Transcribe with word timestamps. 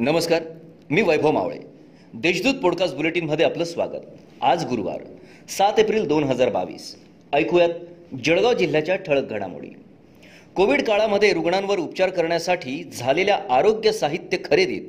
नमस्कार 0.00 0.42
मी 0.90 1.02
वैभव 1.02 1.30
मावळे. 1.30 1.56
देशदूत 2.14 2.54
पॉडकास्ट 2.54 2.94
बुलेटिनमध्ये 2.94 3.44
आपलं 3.44 3.64
स्वागत. 3.64 4.04
आज 4.40 4.64
गुरुवार 4.64 5.00
सात 5.48 5.78
एप्रिल 5.78 6.06
दोन 6.06 6.24
हजार 6.24 6.50
बावीस. 6.50 6.96
ऐकूयात 7.32 7.68
जळगाव 8.24 8.52
जिल्ह्याच्या 8.52 8.96
ठळक 8.96 9.30
घडामोडी. 9.30 9.68
कोविड 10.56 10.82
काळामध्ये 10.82 11.32
रुग्णांवर 11.32 11.78
उपचार 11.78 12.10
करण्यासाठी 12.10 12.84
झालेल्या 12.84 13.38
आरोग्य 13.50 13.92
साहित्य 13.92 14.36
खरेदीत 14.44 14.82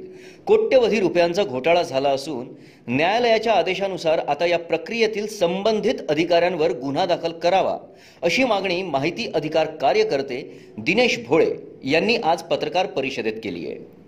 कोट्यवधी 0.47 1.00
रुपयांचा 1.00 1.43
घोटाळा 1.43 1.83
झाला 1.83 2.10
असून 2.10 2.47
न्यायालयाच्या 2.87 3.54
आदेशानुसार 3.54 4.19
आता 4.19 4.46
या 4.46 4.60
प्रक्रियेतील 4.60 5.28
संबंधित 5.28 5.96
अधिकाऱ्यांवर 6.10 6.71
गुन्हा 6.71 7.05
दाखल 7.05 7.32
करावा 7.32 7.78
अशी 8.21 8.43
मागणी 8.43 8.83
माहिती 8.83 9.32
अधिकार 9.36 9.65
कार्यकर्ते 9.65 10.61
दिनेश 10.78 11.19
भोळे 11.28 11.51
यांनी 11.83 12.15
आज 12.15 12.41
पत्रकार 12.41 12.86
परिषदेत 12.86 13.33
केली 13.43 13.68
आहे. 13.68 13.98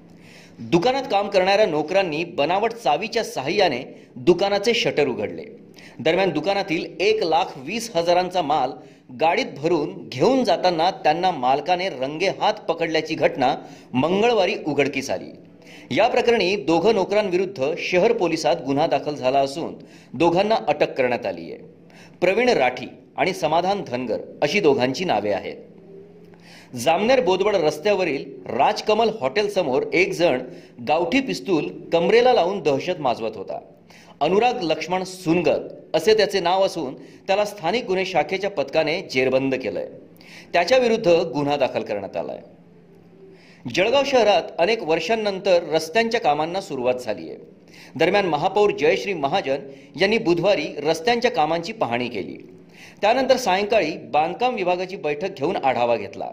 दुकानात 0.69 1.03
काम 1.11 1.27
करणाऱ्या 1.29 1.65
नोकरांनी 1.65 2.23
बनावट 2.37 2.73
चावीच्या 2.73 3.23
सहाय्याने 3.23 3.79
दुकानाचे 4.15 4.73
शटर 4.73 5.07
उघडले. 5.07 5.43
दरम्यान 5.99 6.29
दुकानातील 6.29 6.85
एक 7.01 7.23
लाख 7.23 7.57
वीस 7.57 7.89
हजारांचा 7.95 8.41
माल 8.41 8.71
गाडीत 9.21 9.45
भरून 9.57 9.93
घेऊन 10.09 10.43
जाताना 10.43 10.89
त्यांना 11.03 11.31
मालकाने 11.31 11.87
रंगे 11.89 12.29
हात 12.41 12.59
पकडल्याची 12.67 13.15
घटना 13.15 13.53
मंगळवारी 13.93 14.55
उघडकीस 14.67 15.09
आली. 15.09 15.31
या 15.95 16.07
प्रकरणी 16.07 16.55
दोघं 16.55 16.95
नोकरांविरुद्ध 16.95 17.73
शहर 17.79 18.13
पोलिसात 18.13 18.61
गुन्हा 18.65 18.87
दाखल 18.87 19.15
झाला 19.15 19.39
असून 19.39 19.73
दोघांना 20.13 20.57
अटक 20.67 20.93
करण्यात 20.97 21.25
आली 21.25 21.51
आहे 21.51 22.17
प्रवीण 22.21 22.49
राठी 22.49 22.87
आणि 23.17 23.33
समाधान 23.33 23.83
धनगर 23.87 24.21
अशी 24.41 24.59
दोघांची 24.59 25.05
नावे 25.05 25.31
आहेत. 25.31 25.55
जामनेर 26.79 27.19
बोदवड 27.21 27.55
रस्त्यावरील 27.55 28.25
राजकमल 28.49 29.09
हॉटेलसमोर 29.21 29.83
एक 29.93 30.11
जण 30.13 30.41
गावठी 30.87 31.19
पिस्तूल 31.21 31.67
कमरेला 31.93 32.33
लावून 32.33 32.59
दहशत 32.59 32.99
माजवत 32.99 33.31
होता. 33.35 33.59
अनुराग 34.21 34.61
लक्ष्मण 34.61 35.03
सुनगत 35.03 35.95
असे 35.95 36.13
त्याचे 36.13 36.39
नाव 36.39 36.65
असून 36.65 36.93
त्याला 37.27 37.45
स्थानिक 37.45 37.85
गुन्हे 37.85 38.05
शाखेच्या 38.05 38.49
पथकाने 38.49 39.01
जेरबंद 39.01 39.55
केलंय. 39.55 39.87
त्याच्या 40.53 40.77
विरुद्ध 40.77 41.07
गुन्हा 41.07 41.57
दाखल 41.57 41.83
करण्यात 41.83 42.17
आलाय. 42.17 42.39
जळगाव 43.75 44.03
शहरात 44.05 44.43
अनेक 44.59 44.83
वर्षांनंतर 44.83 45.63
रस्त्यांच्या 45.63 46.21
कामांना 46.21 46.61
सुरुवात 46.61 46.95
झाली 46.95 47.29
आहे 47.29 47.37
दरम्यान 47.95 48.25
महापौर 48.25 48.71
जयश्री 48.71 49.13
महाजन 49.13 49.57
यांनी 50.01 50.17
बुधवारी 50.17 50.67
रस्त्यांच्या 50.77 51.31
कामांची 51.31 51.73
पाहणी 51.73 52.07
केली. 52.07 52.37
त्यानंतर 53.01 53.37
सायंकाळी 53.37 53.91
बांधकाम 53.91 54.55
विभागाची 54.55 54.95
बैठक 54.95 55.37
घेऊन 55.37 55.55
आढावा 55.55 55.95
घेतला. 55.95 56.31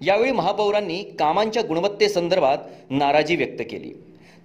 यावेळी 0.00 0.32
महापौरांनी 0.32 1.02
कामांच्या 1.18 1.62
गुणवत्तेसंदर्भात 1.62 2.58
नाराजी 2.90 3.36
व्यक्त 3.36 3.62
केली. 3.70 3.92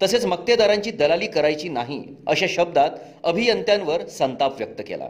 तसेच 0.01 0.25
मक्तेदारांची 0.25 0.91
दलाली 0.91 1.27
करायची 1.27 1.69
नाही 1.69 2.03
अशा 2.27 2.45
शब्दात 2.49 2.89
अभियंत्यांवर 3.23 4.05
संताप 4.07 4.57
व्यक्त 4.57 4.81
केला. 4.87 5.07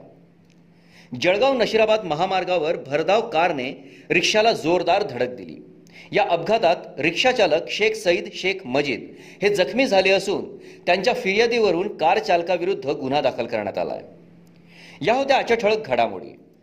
जळगाव 1.22 1.54
नशिराबाद 1.54 2.04
महामार्गावर 2.04 2.76
भरधाव 2.76 3.30
कारने 3.30 3.72
रिक्षाला 4.10 4.52
जोरदार 4.54 5.04
धडक 5.04 5.36
दिली. 5.36 5.56
या 6.12 6.24
अपघातात 6.30 7.00
रिक्षाचालक 7.00 7.70
शेख 7.70 7.96
सईद 7.96 8.28
शेख 8.34 8.66
मजीद 8.66 9.02
हे 9.42 9.54
जखमी 9.56 9.86
झाले 9.86 10.10
असून 10.10 10.46
त्यांच्या 10.86 11.14
फिर्यादीवरून 11.14 11.88
कार 11.98 12.20
चालकाविरुद्ध 12.20 12.90
गुन्हा 12.90 13.22
दाखल 13.22 13.46
करण्यात 13.46 13.78
आला 13.78 13.94
आहे 13.94 15.06
या 15.06 15.14
होत्या 15.14 15.38
आजच्या 15.38 15.58
ठळक 15.58 15.88
घडामोडी. 15.88 16.34